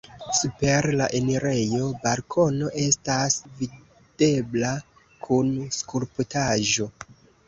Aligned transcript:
Super 0.35 0.85
la 0.99 1.07
enirejo 1.17 1.89
balkono 2.05 2.69
estas 2.83 3.37
videbla 3.59 4.71
kun 5.27 5.53
skulptaĵo. 5.81 6.89